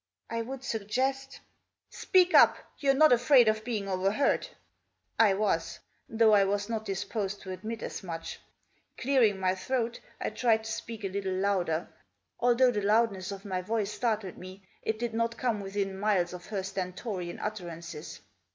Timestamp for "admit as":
7.51-8.01